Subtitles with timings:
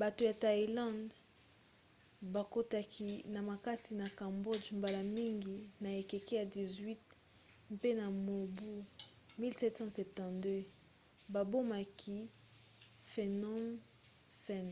[0.00, 1.14] bato ya thaïlande
[2.34, 7.04] bakotaki na makasi na cambodge mbala mingi na ekeke ya 18
[7.74, 8.72] mpe na mobu
[9.40, 10.54] 1772
[11.32, 12.18] babomaki
[13.10, 13.62] phnom
[14.42, 14.68] phen